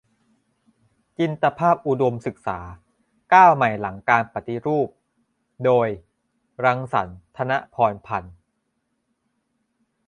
[1.17, 2.59] "จินตภาพอุดมศึกษา-
[3.33, 4.89] ก้าวใหม่หลังการปฏิรูป"
[5.65, 5.87] โดย
[6.63, 8.35] รังสรรค์ ธนะพรพันธุ์